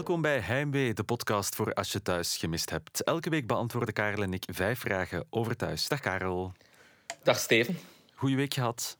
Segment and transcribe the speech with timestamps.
[0.00, 3.02] Welkom bij Heimwee, de podcast voor als je thuis gemist hebt.
[3.02, 5.88] Elke week beantwoorden Karel en ik vijf vragen over thuis.
[5.88, 6.52] Dag Karel.
[7.22, 7.78] Dag Steven.
[8.14, 8.98] Goeie week gehad?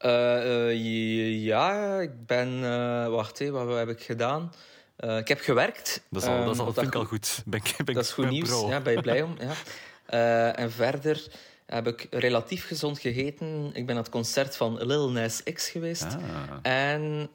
[0.00, 2.48] Uh, uh, ja, ik ben...
[2.48, 4.52] Uh, wacht, hé, wat heb ik gedaan?
[4.96, 6.02] ik heb gewerkt.
[6.10, 7.42] Dat is al, dat is al, vind ik al goed.
[7.46, 8.48] Ben, ben, dat is goed nieuws.
[8.48, 8.68] Pro.
[8.68, 9.36] Ja, ben je blij om?
[9.38, 10.54] Ja.
[10.62, 11.26] en verder
[11.68, 13.66] heb ik relatief gezond gegeten.
[13.66, 16.04] Ik ben naar het concert van Lil Nas X geweest.
[16.04, 16.72] Ah.
[16.72, 17.30] En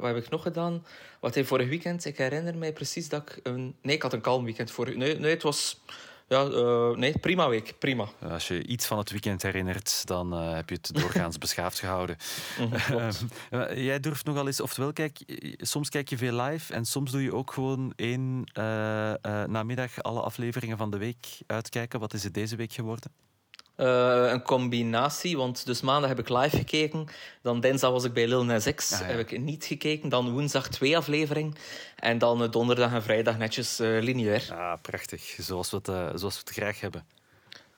[0.00, 0.86] wat heb ik nog gedaan?
[1.20, 3.74] Wat hij vorig weekend, ik herinner mij precies dat ik een...
[3.82, 4.94] Nee, ik had een kalm weekend vorig...
[4.94, 5.80] Nee, nee het was
[6.28, 7.74] ja, uh, nee, prima week.
[7.78, 8.08] Prima.
[8.30, 12.16] Als je iets van het weekend herinnert, dan uh, heb je het doorgaans beschaafd gehouden.
[12.58, 12.70] Mm,
[13.74, 15.18] jij durft nogal eens, oftewel, kijk,
[15.56, 18.44] soms kijk je veel live en soms doe je ook gewoon één
[19.46, 22.00] namiddag alle afleveringen van de week uitkijken.
[22.00, 23.12] Wat is het deze week geworden?
[23.76, 27.06] Uh, een combinatie, want dus maandag heb ik live gekeken.
[27.42, 30.08] Dan dinsdag was ik bij Lil Nas X, ah, heb ik niet gekeken.
[30.08, 31.54] Dan woensdag twee afleveringen.
[31.96, 34.48] En dan uh, donderdag en vrijdag netjes uh, lineair.
[34.50, 35.36] Ah, prachtig.
[35.38, 37.06] Zoals we, het, zoals we het graag hebben.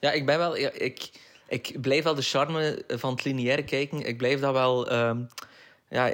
[0.00, 0.56] Ja, ik ben wel...
[0.56, 1.10] Ja, ik,
[1.48, 4.06] ik blijf wel de charme van het lineair kijken.
[4.06, 5.22] Ik blijf dat wel ehm,
[5.88, 6.12] ja,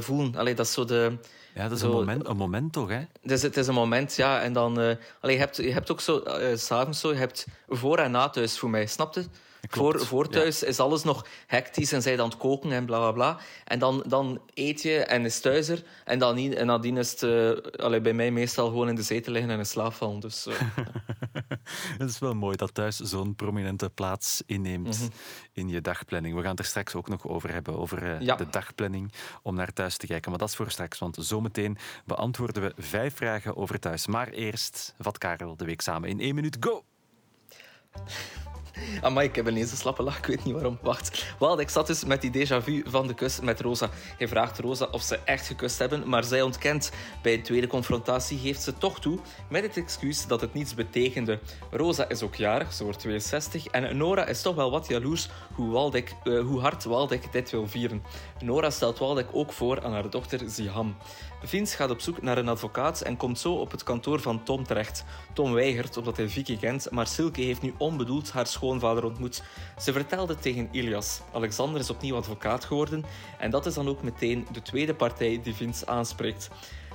[0.00, 0.36] voelen.
[0.36, 1.18] Allee, dat is zo de
[1.58, 3.00] ja, dat is een, moment, een moment toch, hè?
[3.22, 4.40] Dus het is een moment, ja.
[4.40, 4.80] En dan...
[4.80, 6.22] Uh, allee, je, hebt, je hebt ook zo...
[6.26, 9.26] Uh, S'avonds zo, je hebt voor en na thuis voor mij, snapte?
[9.70, 13.12] Voor, voor thuis is alles nog hectisch en zij dan het koken en bla bla
[13.12, 13.38] bla.
[13.64, 15.84] En dan, dan eet je en is thuis er.
[16.04, 19.50] En, dan, en nadien is het uh, bij mij meestal gewoon in de zetel liggen
[19.50, 20.20] en in slaap vallen.
[20.20, 20.54] Dus, uh,
[21.98, 25.08] het is wel mooi dat thuis zo'n prominente plaats inneemt mhm.
[25.52, 26.34] in je dagplanning.
[26.34, 29.12] We gaan het er straks ook nog over hebben, over uh, de dagplanning
[29.42, 30.30] om naar thuis te kijken.
[30.30, 34.06] Maar dat is voor straks, want zometeen beantwoorden we vijf vragen over thuis.
[34.06, 36.56] Maar eerst vat Karel de week samen in één minuut.
[36.60, 36.84] Go!
[39.00, 40.78] Amai, ik heb ineens een slappe lach, ik weet niet waarom.
[40.82, 41.34] Wacht.
[41.38, 43.90] Wel, ik zat dus met die déjà vu van de kus met Rosa.
[44.18, 46.90] Hij vraagt Rosa of ze echt gekust hebben, maar zij ontkent.
[47.22, 49.18] Bij de tweede confrontatie geeft ze toch toe,
[49.48, 51.38] met het excuus dat het niets betekende.
[51.70, 55.70] Rosa is ook jarig, ze wordt 62, en Nora is toch wel wat jaloers hoe,
[55.70, 58.02] Waldek, uh, hoe hard Waldek dit wil vieren.
[58.40, 60.96] Nora stelt Waldek ook voor aan haar dochter Ziham.
[61.42, 64.64] Vince gaat op zoek naar een advocaat en komt zo op het kantoor van Tom
[64.64, 65.04] terecht.
[65.32, 69.42] Tom weigert omdat hij Vicky kent, maar Silke heeft nu onbedoeld haar ontmoet.
[69.78, 71.20] Ze vertelde tegen Ilias.
[71.32, 73.04] Alexander is opnieuw advocaat geworden
[73.38, 76.50] en dat is dan ook meteen de tweede partij die Vince aanspreekt.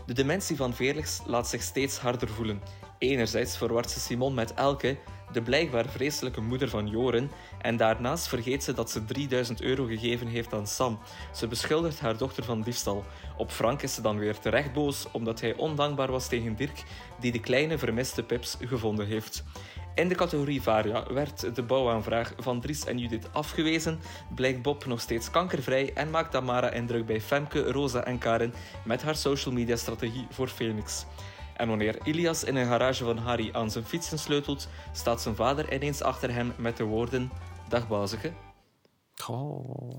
[0.06, 2.62] De dementie van Felix laat zich steeds harder voelen.
[2.98, 4.98] Enerzijds verwart ze Simon met Elke,
[5.32, 10.28] de blijkbaar vreselijke moeder van Joren, en daarnaast vergeet ze dat ze 3000 euro gegeven
[10.28, 11.00] heeft aan Sam.
[11.34, 13.04] Ze beschuldigt haar dochter van diefstal.
[13.38, 16.84] Op Frank is ze dan weer terecht boos omdat hij ondankbaar was tegen Dirk,
[17.20, 19.44] die de kleine vermiste Pips gevonden heeft.
[19.96, 24.00] In de categorie Varia werd de bouwaanvraag van Dries en Judith afgewezen,
[24.36, 28.54] blijkt Bob nog steeds kankervrij en maakt Tamara indruk bij Femke, Rosa en Karen
[28.86, 31.06] met haar social media strategie voor Phoenix.
[31.58, 35.74] En wanneer Ilias in een garage van Harry aan zijn fietsen sleutelt, staat zijn vader
[35.74, 37.31] ineens achter hem met de woorden:
[37.70, 38.34] Dag bazige.
[39.28, 39.96] Oh.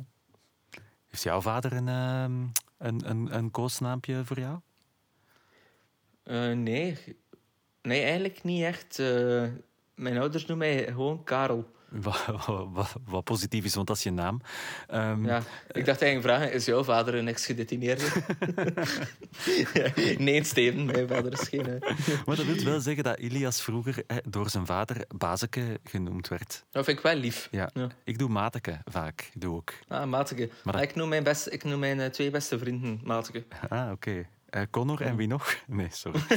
[1.06, 2.47] Heeft jouw vader een, uh,
[2.78, 4.59] een, een, een koosnaampje voor jou?
[6.25, 6.99] Uh, nee.
[7.82, 8.99] Nee, eigenlijk niet echt.
[8.99, 9.49] Uh,
[9.94, 11.72] mijn ouders noemen mij gewoon Karel.
[12.03, 14.41] Wat, wat, positief is, want dat is je naam.
[14.94, 18.05] Um, ja, ik dacht eigenlijk vragen, is jouw vader een ex-gedetineerde?
[20.25, 21.82] nee, Steven, mijn vader is geen...
[22.27, 26.65] maar dat wil wel zeggen dat Ilias vroeger door zijn vader Bazeke genoemd werd.
[26.71, 27.49] Dat vind ik wel lief.
[27.50, 27.71] Ja.
[28.05, 29.72] Ik doe Mateke vaak, doe ook.
[29.88, 30.50] Ah, Mateke.
[30.62, 33.44] Maar ik, noem mijn best, ik noem mijn eh, twee beste vrienden Mateke.
[33.69, 34.26] Ah, oké.
[34.56, 35.55] Uh, Connor en wie nog?
[35.66, 36.21] Nee, sorry.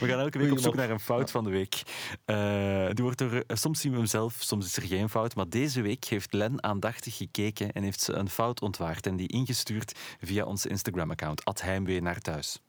[0.00, 1.82] we gaan elke week op zoek naar een fout van de week.
[2.26, 5.34] Uh, die wordt er, eh, soms zien we hem zelf, soms is er geen fout.
[5.34, 9.06] Maar deze week heeft Len aandachtig gekeken en heeft ze een fout ontwaard.
[9.06, 12.60] En die ingestuurd via ons Instagram-account, Heimwee naar thuis.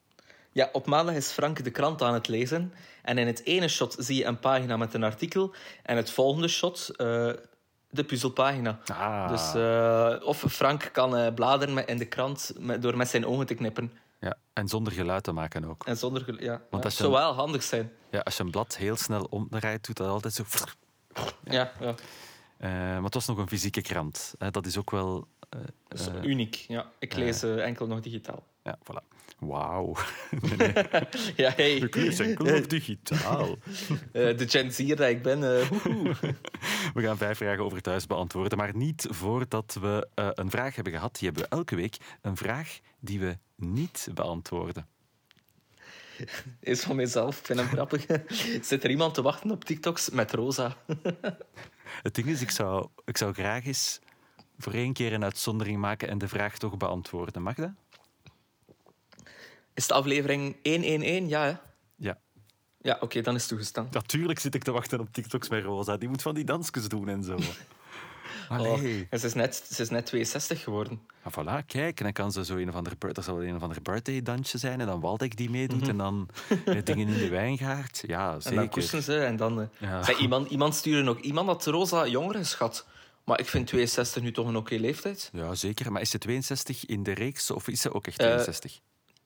[0.52, 2.72] Ja, op maandag is Frank de krant aan het lezen.
[3.02, 5.54] En in het ene shot zie je een pagina met een artikel.
[5.82, 6.90] En het volgende shot
[7.90, 8.78] de puzzelpagina.
[8.86, 9.28] Ah.
[9.28, 13.54] Dus, uh, of Frank kan bladeren in de krant met, door met zijn ogen te
[13.54, 13.92] knippen.
[14.58, 15.86] En zonder geluid te maken ook.
[15.86, 16.62] En zonder geluid, ja.
[16.70, 16.90] Want ja.
[16.90, 17.92] zou wel handig zijn.
[18.10, 20.44] Ja, als je een blad heel snel omdraait, doet dat altijd zo...
[21.44, 21.94] Ja, ja.
[22.60, 24.34] Uh, maar het was nog een fysieke krant.
[24.50, 25.28] dat is ook wel...
[25.88, 26.90] dat is uniek, ja.
[26.98, 28.42] Ik lees enkel nog digitaal.
[28.68, 29.16] Ja, voilà.
[29.38, 29.96] Wauw.
[31.36, 31.76] ja, hey.
[31.76, 33.56] Ik lees enkel nog digitaal.
[34.12, 35.40] de Gen Z dat ik ben.
[36.94, 40.92] We gaan vijf vragen over thuis beantwoorden, maar niet voordat we uh, een vraag hebben
[40.92, 41.14] gehad.
[41.18, 41.96] Die hebben we elke week.
[42.20, 44.86] Een vraag die we niet beantwoorden.
[46.60, 48.06] Is van mezelf, ik vind hem grappig.
[48.62, 50.76] Zit er iemand te wachten op TikToks met Rosa?
[52.02, 54.00] Het ding is, ik zou, ik zou graag eens
[54.58, 57.42] voor één keer een uitzondering maken en de vraag toch beantwoorden.
[57.42, 57.70] Mag dat?
[59.78, 61.28] Is de aflevering 111?
[61.28, 61.54] Ja, hè?
[61.96, 62.18] Ja.
[62.80, 63.88] Ja, oké, dan is het toegestaan.
[63.90, 65.96] Natuurlijk zit ik te wachten op TikToks met Rosa.
[65.96, 67.38] Die moet van die dansjes doen en zo.
[68.50, 71.00] Oh, ze, is net, ze is net 62 geworden.
[71.22, 71.98] Ah, voilà, kijk.
[71.98, 74.80] En dan kan ze zo een of andere, dat zal een of andere birthday-dansje zijn.
[74.80, 75.80] En dan Waldek die meedoet.
[75.80, 75.90] Mhm.
[75.90, 76.28] En dan
[76.84, 78.04] dingen in de wijngaard.
[78.06, 78.50] Ja, zeker.
[78.50, 79.18] En dan kussen ze.
[79.18, 79.68] En dan...
[79.80, 81.20] Uh, iemand, iemand stuurde nog...
[81.20, 82.86] Iemand had Rosa jonger geschat.
[83.24, 85.30] Maar ik vind 62 nu toch een oké leeftijd.
[85.32, 85.92] Ja, zeker.
[85.92, 88.74] Maar is ze 62 in de reeks of is ze ook echt 62?
[88.74, 88.78] Uh,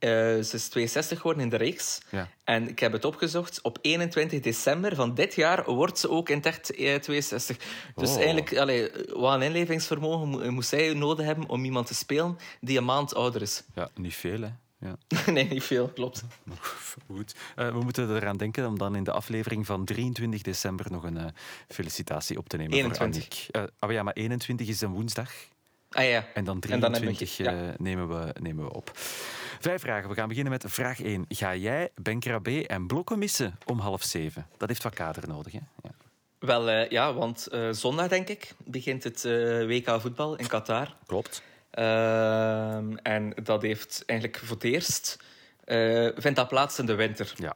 [0.02, 2.00] ze is 62 geworden in de reeks.
[2.10, 2.28] Ja.
[2.44, 3.60] En ik heb het opgezocht.
[3.62, 7.56] Op 21 december van dit jaar wordt ze ook in het echt 62.
[7.94, 8.16] Dus oh.
[8.16, 12.84] eigenlijk, allee, wat een inlevingsvermogen moest zij nodig hebben om iemand te spelen die een
[12.84, 13.62] maand ouder is.
[13.74, 14.50] Ja, niet veel, hè?
[14.82, 14.96] Ja.
[15.32, 16.24] nee, niet veel, klopt.
[17.06, 17.34] Goed.
[17.56, 21.16] Uh, we moeten eraan denken om dan in de aflevering van 23 december nog een
[21.16, 21.24] uh,
[21.68, 23.24] felicitatie op te nemen 21.
[23.24, 23.72] voor Annick.
[23.72, 25.32] Uh, oh ja, maar 21 is een woensdag.
[25.92, 26.24] Ah ja.
[26.34, 27.74] En dan 23 en dan ja.
[27.78, 28.90] nemen, we, nemen we op.
[29.60, 30.08] Vijf vragen.
[30.08, 31.24] We gaan beginnen met vraag 1.
[31.28, 34.46] Ga jij Ben Krabbe en Blokken missen om half zeven?
[34.56, 35.60] Dat heeft wat kader nodig, hè?
[35.82, 35.90] Ja.
[36.38, 39.22] Wel, ja, want zondag, denk ik, begint het
[39.66, 40.96] WK voetbal in Qatar.
[41.06, 41.42] Klopt.
[41.72, 45.18] Ehm, en dat heeft eigenlijk voor het eerst...
[45.66, 47.32] Uh, vindt dat plaats in de winter.
[47.36, 47.54] Ja.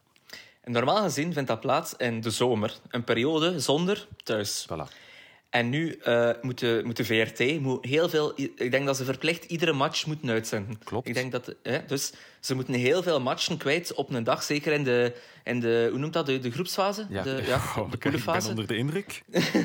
[0.61, 2.75] En normaal gezien vindt dat plaats in de zomer.
[2.91, 4.67] Een periode zonder thuis.
[4.71, 5.06] Voilà.
[5.51, 8.33] En nu uh, moet, de, moet de VRT moet heel veel...
[8.37, 10.79] Ik denk dat ze verplicht iedere match moeten uitzenden.
[10.85, 11.09] Klopt.
[11.09, 14.43] Ik denk dat, hè, dus ze moeten heel veel matchen kwijt op een dag.
[14.43, 15.15] Zeker in de,
[15.45, 17.07] in de hoe noemt dat, de, de groepsfase?
[17.09, 18.37] Ja, de, ja, oh, de poolfase.
[18.39, 19.23] Ik ben onder de indruk.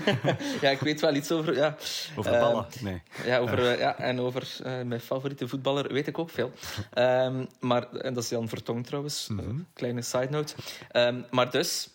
[0.62, 1.56] ja, ik weet wel iets over...
[1.56, 1.78] Ja.
[2.16, 2.66] Over ballen?
[2.76, 3.02] Uh, nee.
[3.26, 3.98] Ja, over, ja.
[3.98, 6.52] en over mijn favoriete voetballer weet ik ook veel.
[6.98, 9.28] Um, maar, en dat is Jan Vertong trouwens.
[9.28, 9.68] Mm -hmm.
[9.74, 10.54] kleine side note.
[10.92, 11.90] Um, maar dus...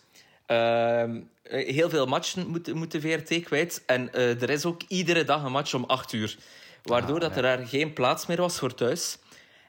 [0.47, 3.83] Ehm, heel veel matchen moet, moet de VRT kwijt.
[3.85, 6.37] En uh, er is ook iedere dag een match om 8 uur.
[6.83, 9.17] Waardoor ah, dat er daar geen plaats meer was voor thuis.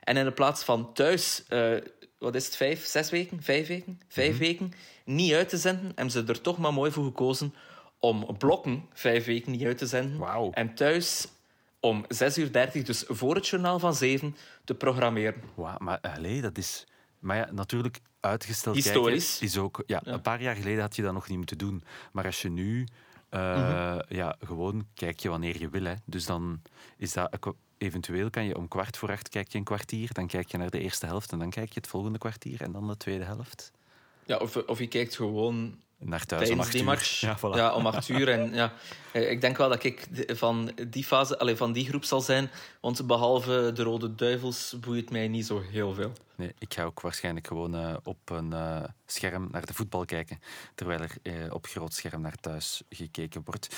[0.03, 1.77] En in de plaats van thuis, uh,
[2.17, 4.73] wat is het, vijf, zes weken, vijf weken, vijf mm weken,
[5.05, 7.53] niet uit te zenden, hebben ze er toch maar mooi voor gekozen
[7.99, 10.17] om blokken vijf weken niet uit te zenden.
[10.17, 10.51] Wow.
[10.53, 11.27] En thuis
[11.79, 15.41] om 6.30 uur, dus voor het journaal van 7, te programmeren.
[15.55, 16.85] Wauw, maar allez, dat is...
[17.19, 19.29] Maar ja, natuurlijk, uitgesteld Historisch.
[19.29, 19.83] kijken is ook...
[19.85, 21.83] Ja, Een paar jaar geleden had je dat nog niet moeten doen.
[22.11, 22.87] Maar als je nu...
[23.33, 25.83] Uh, ja, gewoon kijk je wanneer je wil.
[25.83, 25.93] Hè.
[26.05, 26.61] Dus dan
[26.97, 27.55] is dat...
[27.77, 30.13] Eventueel kan je om kwart voor acht kijk je een kwartier.
[30.13, 32.71] Dan kijk je naar de eerste helft en dan kijk je het volgende kwartier en
[32.71, 33.71] dan de tweede helft.
[34.25, 37.19] Ja, of, of je kijkt gewoon naar thuis om acht die match.
[37.19, 37.55] Ja, voilà.
[37.55, 38.29] ja, om acht uur.
[38.29, 38.73] En, ja,
[39.11, 42.49] eh, ik denk wel dat ik van die fase, allez, van die groep zal zijn.
[42.81, 46.11] Want behalve de Rode Duivels boeit mij niet zo heel veel.
[46.35, 50.39] Nee, ik ga ook waarschijnlijk gewoon uh, op een uh, scherm naar de voetbal kijken.
[50.75, 53.75] Terwijl er uh, op groot scherm naar thuis gekeken wordt.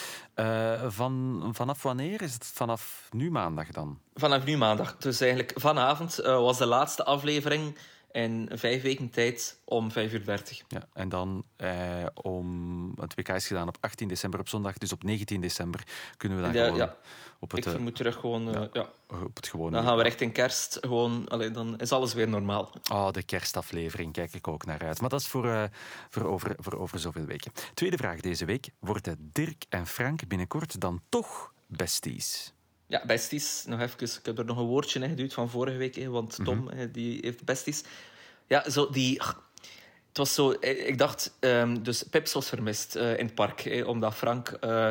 [0.87, 2.51] van, vanaf wanneer is het?
[2.53, 3.99] Vanaf nu maandag dan?
[4.13, 4.97] Vanaf nu maandag.
[4.97, 7.75] Dus eigenlijk vanavond was de laatste aflevering
[8.11, 10.21] in vijf weken tijd om 5.30 uur.
[10.67, 12.93] Ja, en dan eh, om...
[12.99, 15.83] Het WK is gedaan op 18 december op zondag, dus op 19 december
[16.17, 16.77] kunnen we dan ja, gewoon...
[16.77, 16.95] Ja.
[17.39, 18.51] Op het, ik vermoed terug gewoon...
[18.51, 18.89] Ja, ja,
[19.23, 19.71] Op het gewone...
[19.71, 21.27] Dan gaan we echt in kerst gewoon...
[21.27, 22.71] Allee, dan is alles weer normaal.
[22.91, 25.01] Oh, de kerstaflevering kijk ik ook naar uit.
[25.01, 25.63] Maar dat is voor, uh,
[26.09, 27.51] voor, over, voor over zoveel weken.
[27.73, 28.69] Tweede vraag deze week.
[28.79, 32.53] Worden Dirk en Frank binnenkort dan toch besties?
[32.91, 33.63] Ja, besties.
[33.67, 36.57] Nog even, ik heb er nog een woordje in geduwd van vorige week, want Tom
[36.57, 36.91] mm -hmm.
[36.91, 37.83] die heeft besties.
[38.47, 39.21] Ja, zo die...
[40.07, 40.55] Het was zo...
[40.61, 41.37] Ik dacht...
[41.39, 44.57] Um, dus Pips was vermist uh, in het park, hè, omdat Frank...
[44.61, 44.89] Uh,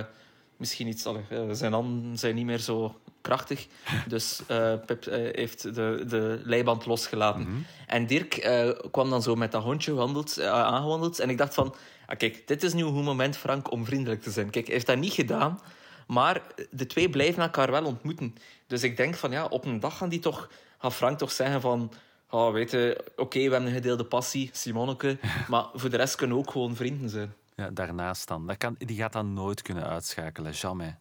[0.56, 1.06] misschien iets...
[1.06, 1.16] Uh,
[1.50, 3.66] zijn handen zijn niet meer zo krachtig.
[4.06, 4.40] Dus
[4.86, 5.04] Pip
[5.34, 7.40] heeft de, de leiband losgelaten.
[7.40, 7.66] Mm -hmm.
[7.86, 8.48] En Dirk
[8.90, 11.18] kwam dan zo met dat hondje wandeld, aangewandeld.
[11.18, 11.74] En ik dacht van...
[12.06, 14.50] Ah, kijk, dit is nu een goed moment, Frank, om vriendelijk te zijn.
[14.50, 15.60] Kijk, hij heeft dat niet gedaan...
[16.10, 18.34] Maar de twee blijven elkaar wel ontmoeten.
[18.66, 21.60] Dus ik denk van ja, op een dag gaan die toch, gaat Frank toch zeggen
[21.60, 21.92] van.
[22.30, 25.18] Oh, weet je, oké, we hebben een gedeelde passie, Simoneke.
[25.48, 27.34] Maar voor de rest kunnen we ook gewoon vrienden zijn.
[27.54, 28.46] Ja, daarnaast dan.
[28.46, 30.94] Dat kan, die gaat dat nooit kunnen uitschakelen, jamais.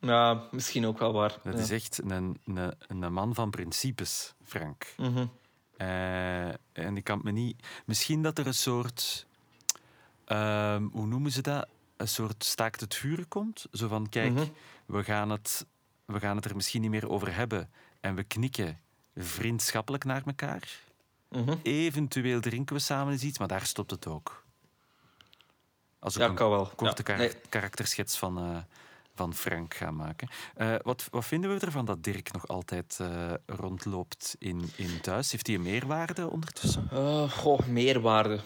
[0.00, 1.38] Ja, misschien ook wel waar.
[1.42, 4.86] Dat is echt een, een, een man van principes, Frank.
[4.96, 5.30] Mm -hmm.
[5.78, 7.66] uh, en ik kan me niet...
[7.84, 9.26] Misschien dat er een soort...
[10.28, 11.68] Uh, hoe noemen ze dat?
[12.00, 13.66] Een soort staakt het vuren komt.
[13.72, 14.46] Zo van, kijk, mhm.
[14.86, 15.66] we, gaan het,
[16.04, 17.70] we gaan het er misschien niet meer over hebben.
[18.00, 18.78] En we knikken
[19.16, 20.80] vriendschappelijk naar elkaar.
[21.28, 21.54] Mhm.
[21.62, 24.44] Eventueel drinken we samen eens iets, maar daar stopt het ook.
[25.98, 26.66] Als ik ja, een kan wel.
[26.76, 28.58] korte ja, karakterschets van, uh,
[29.14, 30.28] van Frank ga maken.
[30.56, 35.32] Uh, wat, wat vinden we ervan dat Dirk nog altijd uh, rondloopt in, in thuis?
[35.32, 36.88] Heeft hij een meerwaarde ondertussen?
[37.30, 38.40] goh, meerwaarde.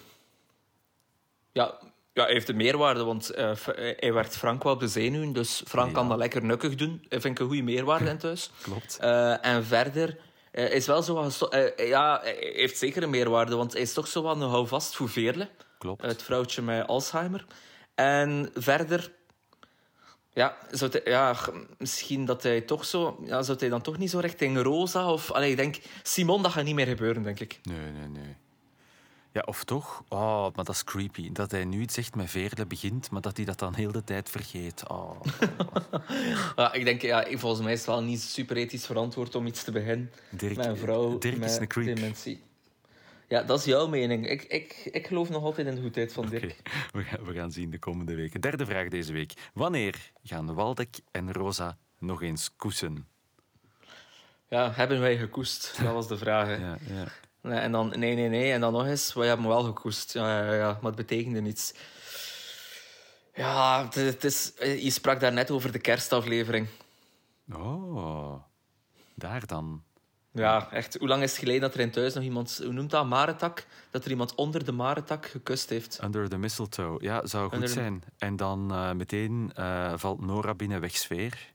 [1.53, 1.79] Ja,
[2.15, 3.51] ja, hij heeft een meerwaarde, want uh,
[3.97, 5.33] hij werd Frank wel op de zenuwen.
[5.33, 7.05] Dus Frank kan dat lekker nukkig doen.
[7.09, 8.51] Dat vind ik een goede meerwaarde in thuis.
[8.63, 8.99] Klopt.
[9.03, 10.19] Uh, en verder,
[10.53, 11.31] is wel zo
[11.77, 15.09] ja, hij heeft zeker een meerwaarde, want hij is toch zo wat een houvast voor
[15.09, 15.49] Veerle.
[15.79, 16.03] Klopt.
[16.03, 17.45] Het vrouwtje met Alzheimer.
[17.95, 19.13] En verder
[20.35, 21.37] ja, zou hij, ja,
[21.79, 23.19] misschien dat hij toch zo...
[23.25, 25.13] Ja, zou hij dan toch niet zo richting Rosa?
[25.13, 27.61] Of, allee, ik denk, Simon, dat gaat niet meer gebeuren, denk ik.
[27.63, 28.37] Nee, nee, nee.
[29.35, 30.05] Ja, of toch?
[30.09, 31.33] Oh, maar dat is creepy.
[31.33, 34.05] Dat hij nu iets zegt met Veerle begint, maar dat hij dat dan heel de
[34.05, 34.89] tijd vergeet.
[34.89, 35.21] Oh.
[36.57, 39.65] ja, ik denk, ja, volgens mij is het wel niet super ethisch verantwoord om iets
[39.65, 41.97] te beginnen Dirk, een vrouw Dirk met is een creep.
[41.97, 42.43] dementie.
[43.29, 44.29] Ja, dat is jouw mening.
[44.29, 46.43] Ik, ik, ik geloof nog altijd in de goedheid van Dirk.
[46.45, 46.93] Okay.
[46.93, 48.41] We, gaan, we gaan zien de komende weken.
[48.41, 49.33] Derde vraag deze week.
[49.55, 53.07] Wanneer gaan Waldek en Rosa nog eens koesen?
[54.49, 55.83] Ja, hebben wij gekoest?
[55.83, 56.59] Dat was de vraag.
[56.59, 57.07] ja, ja.
[57.53, 58.53] En dan, nee, nee, nee.
[58.53, 60.13] En dan nog eens, wij hebben wel gekoest.
[60.13, 60.67] Ja, ja, ja.
[60.67, 61.75] Maar het betekende niets.
[63.35, 66.69] Ja, het is, je sprak daar net over de kerstaflevering.
[67.53, 68.43] Oh,
[69.15, 69.83] daar dan.
[70.33, 70.97] Ja, echt.
[70.99, 73.67] Hoe lang is het geleden dat er in thuis nog iemand, hoe noemt dat, maretak?
[73.91, 76.01] Dat er iemand onder de maretak gekust heeft.
[76.05, 77.03] Under the mistletoe.
[77.03, 78.03] Ja, zou goed zijn.
[78.19, 81.53] En dan uh, meteen uh, valt Nora binnen wegsfeer.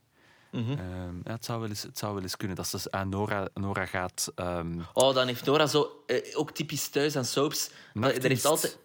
[0.50, 0.78] Mm -hmm.
[0.78, 3.48] um, ja, het, zou wel eens, het zou wel eens kunnen dat ze aan Nora,
[3.54, 4.32] Nora gaat.
[4.36, 4.86] Um...
[4.92, 7.70] Oh, dan heeft Nora zo, uh, ook typisch thuis en soaps.
[7.94, 8.78] Er heeft altijd.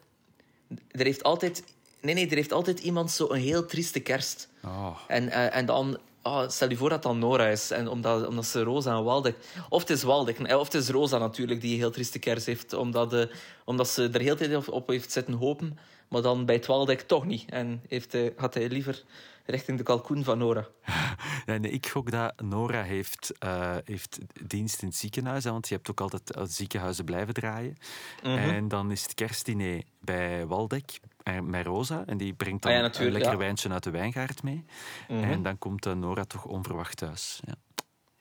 [0.90, 1.64] Er heeft altijd.
[2.00, 4.48] Nee, nee, er heeft altijd iemand zo een heel trieste kerst.
[4.64, 4.98] Oh.
[5.06, 7.70] En, en dan oh, stel je voor dat dat Nora is.
[7.70, 9.36] En omdat, omdat ze Rosa en Waldek...
[9.68, 12.72] Of het is Waldek, of het is Rosa natuurlijk, die een heel trieste kers heeft.
[12.72, 13.30] Omdat, de,
[13.64, 15.78] omdat ze er heel tijd op heeft zitten hopen.
[16.08, 17.50] Maar dan bij het Waldek toch niet.
[17.50, 19.04] En heeft, had hij liever
[19.46, 20.66] richting de kalkoen van Nora.
[21.46, 25.44] Nee, ik gok dat Nora heeft, uh, heeft dienst in het ziekenhuis.
[25.44, 27.76] Hè, want je hebt ook altijd ziekenhuizen blijven draaien.
[28.22, 28.38] Mm -hmm.
[28.38, 31.00] En dan is het kerstdiner bij Waldek,
[31.42, 32.02] met Rosa.
[32.06, 33.36] En die brengt dan ah, ja, een lekker ja.
[33.36, 34.64] wijntje uit de wijngaard mee.
[35.08, 35.30] Mm -hmm.
[35.30, 37.40] En dan komt Nora toch onverwacht thuis.
[37.44, 37.54] Ja,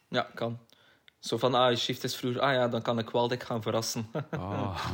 [0.10, 0.60] ja kan.
[1.26, 2.42] Zo van, ah, je shift is vroeger.
[2.42, 4.08] Ah ja, dan kan ik Waldek gaan verrassen.
[4.32, 4.86] Oh.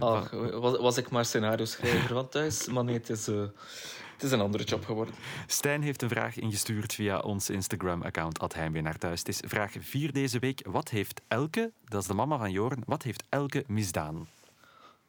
[0.00, 2.66] Ach, was, was ik maar scenario schrijver van thuis.
[2.66, 3.28] Maar nee, het is...
[3.28, 3.42] Uh,
[4.22, 5.14] het is een andere job geworden.
[5.46, 9.18] Stijn heeft een vraag ingestuurd via ons Instagram-account Heimwee naar thuis.
[9.18, 10.60] Het is vraag 4 deze week.
[10.66, 14.28] Wat heeft Elke, dat is de mama van Joren, wat heeft Elke misdaan?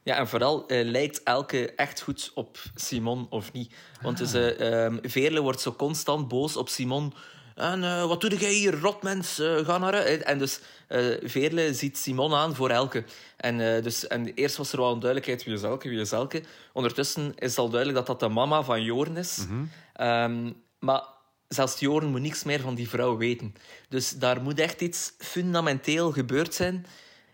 [0.03, 3.73] Ja, en vooral uh, lijkt Elke echt goed op Simon of niet.
[4.01, 4.31] Want ah.
[4.31, 7.13] dus, uh, um, Veerle wordt zo constant boos op Simon.
[7.55, 9.39] En uh, wat doe jij hier, rotmens?
[9.39, 9.93] Uh, ga naar.
[9.93, 13.03] En dus uh, Veerle ziet Simon aan voor Elke.
[13.37, 16.43] En, dus, en eerst was er wel onduidelijkheid wie is Elke, wie is Elke.
[16.73, 19.37] Ondertussen is het al duidelijk dat dat de mama van Joren is.
[19.37, 20.07] Mm -hmm.
[20.07, 21.03] um, maar
[21.47, 23.55] zelfs Joren moet niks meer van die vrouw weten.
[23.89, 26.85] Dus daar moet echt iets fundamenteel gebeurd zijn.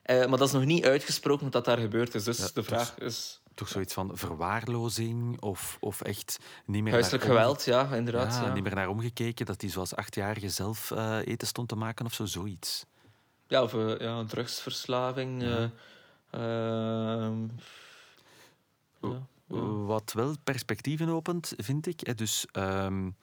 [0.05, 2.23] maar dat is nog niet uitgesproken wat daar gebeurd is.
[2.23, 6.91] Dus ja, de vraag is toch zoiets van verwaarlozing of, of echt niet meer...
[6.91, 8.33] Huiselijk naar geweld, ja, inderdaad.
[8.33, 11.75] Ja, ja, Niet meer naar omgekeken, dat hij zoals achtjarige zelf uh, eten stond te
[11.75, 12.85] maken of zo, zoiets.
[13.47, 15.41] Ja, of uh, ja, drugsverslaving.
[15.41, 15.71] Ja.
[16.35, 17.31] Uh,
[19.85, 22.17] Wat wel perspectieven opent, vind ik.
[22.17, 23.15] Dus um,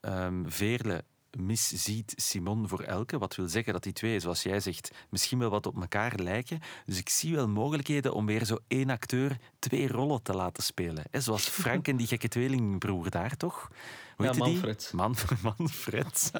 [0.00, 1.04] um, Veerle
[1.38, 3.18] misziet Simon voor Elke.
[3.18, 6.60] Wat wil zeggen dat die twee, zoals jij zegt, misschien wel wat op elkaar lijken.
[6.86, 11.04] Dus ik zie wel mogelijkheden om weer zo één acteur twee rollen te laten spelen.
[11.10, 13.70] He, zoals Frank en die gekke tweelingbroer daar, toch?
[14.16, 14.86] Hoe ja, Manfred.
[14.90, 14.96] Die?
[14.96, 15.16] Man,
[15.58, 16.30] Manfred.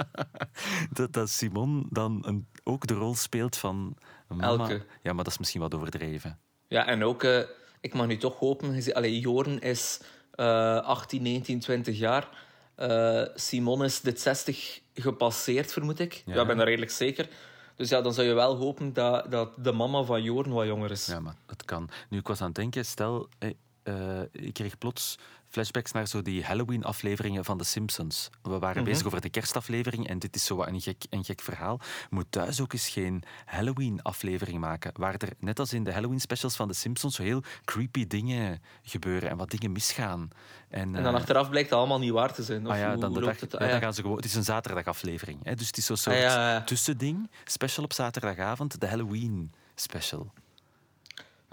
[0.92, 3.96] dat, dat Simon dan een, ook de rol speelt van
[4.28, 4.46] mama.
[4.46, 4.84] Elke.
[5.02, 6.38] Ja, maar dat is misschien wat overdreven.
[6.68, 7.40] Ja, en ook, uh,
[7.80, 8.92] ik mag nu toch hopen...
[8.92, 10.00] Allee, Joren is
[10.34, 12.52] uh, 18, 19, 20 jaar...
[12.78, 16.22] Uh, Simon is dit 60 gepasseerd, vermoed ik.
[16.26, 17.28] Ja, ik ben daar redelijk zeker.
[17.76, 20.90] Dus ja, dan zou je wel hopen dat, dat de mama van Joren wat jonger
[20.90, 21.06] is.
[21.06, 21.88] Ja, maar dat kan.
[22.08, 23.28] Nu, ik was aan het denken, stel,
[23.84, 25.18] uh, ik kreeg plots
[25.54, 28.30] flashbacks naar zo die Halloween-afleveringen van The Simpsons.
[28.42, 28.90] We waren Mhm.
[28.90, 31.80] bezig over de kerstaflevering en dit is zo wat een gek, een gek verhaal.
[32.10, 36.68] Moet thuis ook eens geen Halloween-aflevering maken, waar er, net als in de Halloween-specials van
[36.68, 40.28] The Simpsons, zo heel creepy dingen gebeuren en wat dingen misgaan.
[40.68, 42.66] En, En dan eh, achteraf blijkt dat allemaal niet waar te zijn.
[42.66, 43.52] Of Ah ja, hoe- dan, hoe dag, het?
[43.52, 45.38] ja, Ah, dan gaan ze gewoon, het is een zaterdagaflevering.
[45.44, 45.54] Hè?
[45.54, 46.62] Dus het is zo'n soort Ah, ja, ja.
[46.64, 47.30] tussending.
[47.44, 50.32] Special op zaterdagavond, de Halloween special.
[50.34, 50.42] Ja,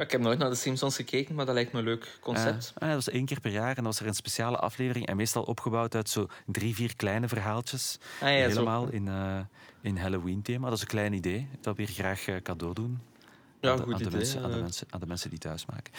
[0.01, 2.71] ik heb nooit naar de Simpsons gekeken, maar dat lijkt me een leuk concept.
[2.75, 5.05] Eh, ah, dat was één keer per jaar en dan was er een speciale aflevering.
[5.07, 7.97] En meestal opgebouwd uit zo drie, vier kleine verhaaltjes.
[8.21, 8.47] Ah, ja, zo.
[8.47, 9.39] helemaal in, eh,
[9.81, 10.65] in Halloween-thema.
[10.67, 11.47] Dat is een klein idee.
[11.61, 12.99] Dat we hier graag eh, cadeau doen.
[13.61, 15.39] Ja, aan de, goed aan de idee, Mensen, aan, de mensen, aan de mensen die
[15.39, 15.93] thuis maken.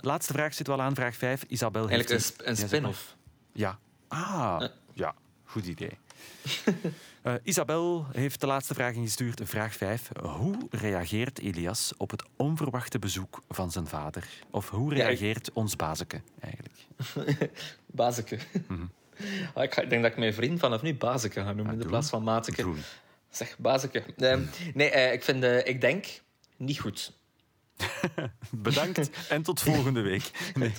[0.00, 1.42] Laatste vraag zit wel aan, vraag 5.
[1.48, 2.10] Isabel heeft...
[2.10, 3.16] Eigenlijk een, sp- een spin-off.
[3.52, 3.78] Ja.
[4.08, 5.14] Ah, ja.
[5.44, 5.98] Goed idee.
[7.22, 9.40] Eh, Isabel heeft de laatste vraag ingestuurd.
[9.44, 10.08] Vraag 5.
[10.22, 14.28] Hoe reageert Elias op het onverwachte bezoek van zijn vader?
[14.50, 16.74] Of hoe Ja, ik- reageert ons bazeke eigenlijk?
[17.86, 18.38] Bazeke.
[18.68, 18.82] Mhm.
[19.54, 21.72] Ah, ik, ga- ik denk dat ik mijn vriend vanaf nu Bazeke ga noemen Ah,
[21.72, 21.90] in de doe.
[21.90, 22.62] plaats van Mateke.
[22.62, 22.78] Doen.
[23.30, 24.02] Zeg, bazeke.
[24.16, 24.36] Uh,
[24.74, 26.06] nee, uh, ik, vind, uh, ik denk
[26.56, 27.12] niet goed.
[28.50, 30.30] Bedankt en tot volgende week.
[30.58, 30.72] Nee,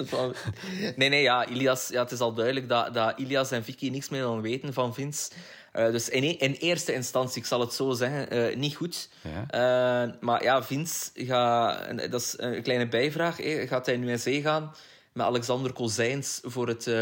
[0.95, 4.09] nee, nee, ja, Ilias, ja, het is al duidelijk dat, dat Ilias en Vicky niks
[4.09, 5.31] meer willen weten van Vince.
[5.73, 9.09] Uh, dus in, e-, in, eerste instantie, ik zal het zo zeggen, niet goed.
[9.21, 10.05] Ja.
[10.05, 14.19] Uh, maar ja, Vince gaat, dat is een kleine bijvraag, eh, gaat hij nu in
[14.19, 14.75] zee gaan
[15.12, 16.95] met Alexander Kozijns voor het...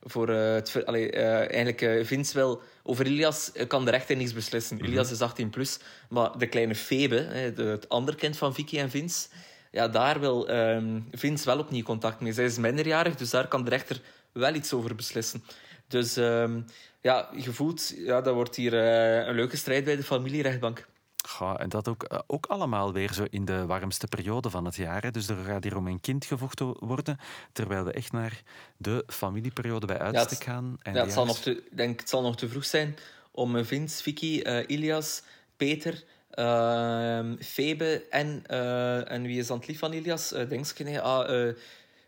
[0.00, 4.76] voor het allee, eigenlijk, Vince wil over Ilias kan de rechter niets beslissen.
[4.76, 4.90] Mm -hmm.
[4.90, 5.78] Ilias is 18 plus,
[6.08, 7.16] maar de kleine Febe,
[7.56, 9.28] het andere kind van Vicky en Vince,
[9.70, 12.32] ja, daar wil um, Vince wel opnieuw contact mee.
[12.32, 14.00] Zij is minderjarig, dus daar kan de rechter
[14.32, 15.44] wel iets over beslissen.
[15.88, 16.64] Dus um,
[17.00, 20.86] ja, je voelt, ja, dat wordt hier uh, een leuke strijd bij de familierechtbank.
[21.38, 24.76] Ja, en dat ook, uh, ook allemaal weer zo in de warmste periode van het
[24.76, 25.02] jaar.
[25.02, 25.10] Hè.
[25.10, 27.18] Dus er gaat hier om een kind gevochten worden,
[27.52, 28.42] terwijl we echt naar
[28.76, 30.78] de familieperiode bij uitstek ja, gaan.
[30.82, 32.96] En ja, het, zal nog te, denk, het zal nog te vroeg zijn
[33.30, 35.22] om Vince, Vicky, uh, Ilias,
[35.56, 40.32] Peter, uh, Febe en, uh, en wie is dan het lief van Ilias?
[40.32, 41.54] Uh, denk ik, nee, ah,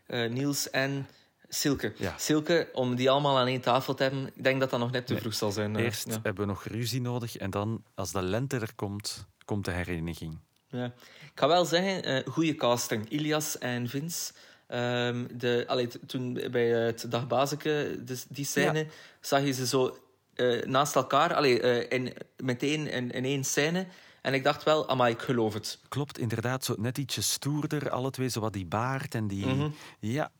[0.07, 1.07] Niels en
[1.53, 1.93] Silke.
[1.97, 2.13] Ja.
[2.17, 5.07] Silke, om die allemaal aan één tafel te hebben, ik denk dat dat nog net
[5.07, 5.75] te vroeg zal zijn.
[5.75, 6.19] Eerst ja.
[6.23, 10.39] hebben we nog ruzie nodig en dan, als de lente er komt, komt de hereniging.
[10.67, 10.85] Ja.
[10.85, 13.09] Ik ga wel zeggen, goede casting.
[13.09, 14.33] Ilias en Vince.
[14.67, 18.85] Um, de, allee, toen bij het dagbazeke, dus die scène, ja.
[19.21, 19.97] zag je ze zo
[20.35, 23.87] uh, naast elkaar, allee, uh, in, meteen in, in één scène.
[24.21, 25.79] En ik dacht wel, maar ik geloof het.
[25.87, 26.65] Klopt, inderdaad.
[26.65, 29.45] Zo net ietsje stoerder, alle twee, zo wat die baard en die...
[29.45, 29.75] Mm -hmm.
[29.99, 30.31] Ja,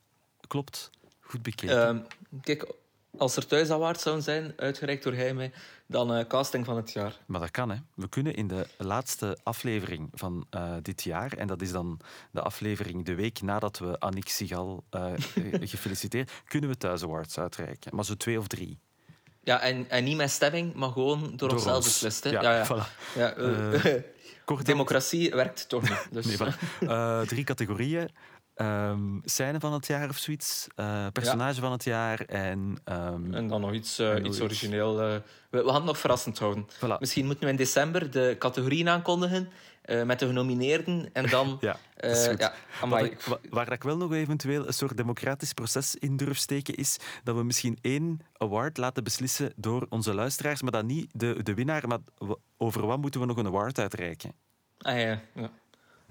[0.47, 0.89] klopt.
[1.23, 1.95] Goed bekeken.
[1.95, 2.01] Uh,
[2.41, 2.73] kijk,
[3.17, 5.51] als er thuis award zouden zijn, uitgereikt door Heime,
[5.85, 7.17] dan uh, casting van het jaar.
[7.25, 7.77] Maar dat kan, hè.
[7.95, 11.99] We kunnen in de laatste aflevering van uh, dit jaar, en dat is dan
[12.31, 15.13] de aflevering de week nadat we Annick Sigal uh,
[15.73, 17.95] gefeliciteerd, kunnen we thuis awards uitreiken.
[17.95, 18.79] Maar zo twee of drie.
[19.43, 21.85] Ja, en, en niet met stemming, maar gewoon door, door onszelf ons.
[21.85, 22.23] beslist.
[22.23, 22.29] Hè?
[22.29, 22.65] Ja, ja, ja.
[22.65, 23.13] Voilà.
[23.15, 24.01] ja
[24.63, 26.07] Democratie werkt toch niet.
[26.11, 26.25] Dus.
[26.25, 27.27] nee, voilà.
[27.33, 28.09] drie categorieën.
[28.55, 30.67] Um, scène van het jaar of zoiets.
[30.75, 31.61] Uh, personage ja.
[31.61, 32.19] van het jaar.
[32.19, 35.01] En, um, en dan nog iets, uh, iets origineel.
[35.01, 35.15] Uh,
[35.49, 36.67] we, we, gaan het nog verrassend houden.
[36.69, 36.99] Voilà.
[36.99, 39.49] Misschien moeten we in december de categorieën aankondigen.
[40.05, 41.09] met de genomineerden.
[41.13, 41.57] En dan...
[41.61, 41.77] ja,
[42.37, 43.05] ja amai.
[43.05, 46.97] Ik, waar, waar ik wel nog eventueel een soort democratisch proces in durf steken, is
[47.23, 51.53] dat we misschien één award laten beslissen door onze luisteraars, maar dan niet de, de
[51.53, 51.99] winnaar, maar
[52.57, 54.33] over wat moeten we nog een award uitreiken.
[54.77, 55.51] Ah ja, ja.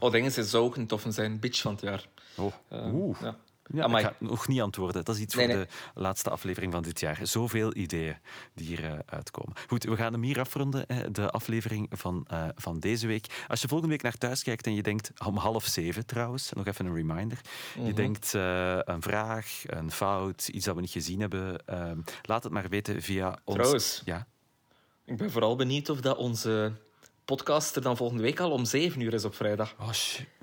[0.03, 1.41] Oh, dingen ze zou ook een toffe zijn.
[1.41, 2.07] Bitch van het jaar.
[2.37, 2.53] Oh.
[2.71, 3.21] Oeh.
[3.21, 3.37] Ja.
[3.75, 5.05] Ja, ik ga nog niet antwoorden.
[5.05, 5.65] Dat is iets nee, voor nee.
[5.65, 7.19] de laatste aflevering van dit jaar.
[7.23, 8.17] Zoveel ideeën
[8.55, 9.57] die hier uh, uitkomen.
[9.67, 13.45] Goed, we gaan hem hier afronden, de aflevering van, uh, van deze week.
[13.49, 16.67] Als je volgende week naar thuis kijkt en je denkt, om half zeven trouwens, nog
[16.67, 17.39] even een reminder.
[17.43, 17.87] Mm -hmm.
[17.87, 21.65] Je denkt een vraag, een fout, iets dat we niet gezien hebben.
[22.23, 23.57] laat het maar weten via ons...
[23.57, 24.27] Trouwens, ja?
[25.05, 26.73] ik ben vooral benieuwd of dat onze
[27.25, 29.75] podcast er dan volgende week al om zeven uur is op vrijdag.
[29.81, 29.91] Oh,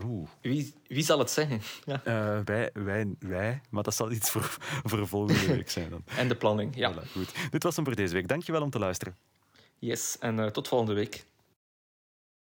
[0.03, 0.29] Oeh.
[0.41, 1.61] Wie, wie zal het zeggen?
[1.85, 2.01] Ja.
[2.05, 6.03] Uh, wij, wij, wij, maar dat zal iets voor, voor volgende week zijn dan.
[6.17, 6.93] en de planning, ja.
[6.93, 7.31] Voilà, goed.
[7.51, 8.27] Dit was hem voor deze week.
[8.27, 9.15] Dankjewel om te luisteren.
[9.79, 11.25] Yes, en uh, tot volgende week.